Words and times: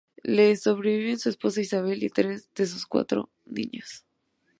Le 0.23 0.55
sobreviven 0.55 1.19
su 1.19 1.29
esposa 1.29 1.61
Isabel, 1.61 2.01
y 2.01 2.09
tres 2.09 2.49
de 2.55 2.65
sus 2.65 2.87
cuatro 2.87 3.29
niños. 3.45 4.03